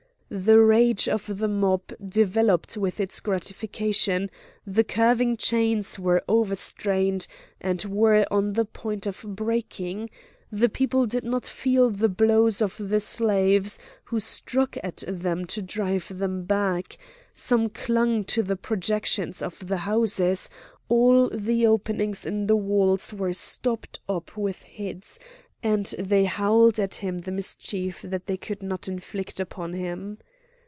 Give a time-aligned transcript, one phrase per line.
[0.33, 4.31] The rage of the mob developed with its gratification;
[4.65, 7.27] the curving chains were over strained,
[7.59, 10.09] and were on the point of breaking;
[10.49, 15.61] the people did not feel the blows of the slaves who struck at them to
[15.61, 16.97] drive them back;
[17.33, 20.47] some clung to the projections of the houses;
[20.87, 25.19] all the openings in the walls were stopped up with heads;
[25.63, 30.17] and they howled at him the mischief that they could not inflict upon him.